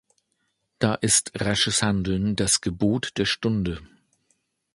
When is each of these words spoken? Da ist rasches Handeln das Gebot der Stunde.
Da 0.79 0.95
ist 0.95 1.31
rasches 1.35 1.83
Handeln 1.83 2.35
das 2.35 2.59
Gebot 2.61 3.19
der 3.19 3.25
Stunde. 3.25 3.87